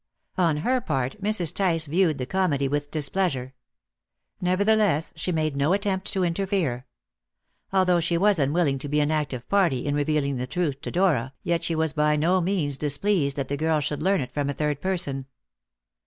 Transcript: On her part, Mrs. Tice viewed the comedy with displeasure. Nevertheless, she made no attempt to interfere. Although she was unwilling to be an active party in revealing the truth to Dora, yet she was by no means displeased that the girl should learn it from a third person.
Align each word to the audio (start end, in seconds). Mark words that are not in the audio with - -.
On 0.39 0.57
her 0.57 0.81
part, 0.81 1.21
Mrs. 1.21 1.53
Tice 1.53 1.85
viewed 1.85 2.17
the 2.17 2.25
comedy 2.25 2.67
with 2.67 2.89
displeasure. 2.89 3.53
Nevertheless, 4.41 5.13
she 5.15 5.31
made 5.31 5.55
no 5.55 5.73
attempt 5.73 6.11
to 6.11 6.23
interfere. 6.23 6.87
Although 7.71 7.99
she 7.99 8.17
was 8.17 8.39
unwilling 8.39 8.79
to 8.79 8.89
be 8.89 8.99
an 8.99 9.11
active 9.11 9.47
party 9.47 9.85
in 9.85 9.93
revealing 9.93 10.37
the 10.37 10.47
truth 10.47 10.81
to 10.81 10.89
Dora, 10.89 11.33
yet 11.43 11.63
she 11.63 11.75
was 11.75 11.93
by 11.93 12.15
no 12.15 12.41
means 12.41 12.79
displeased 12.79 13.35
that 13.35 13.47
the 13.47 13.55
girl 13.57 13.79
should 13.79 14.01
learn 14.01 14.21
it 14.21 14.31
from 14.31 14.49
a 14.49 14.55
third 14.55 14.81
person. 14.81 15.27